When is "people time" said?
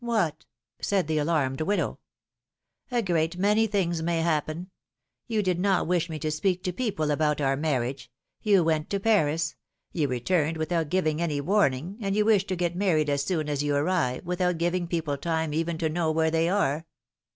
14.87-15.53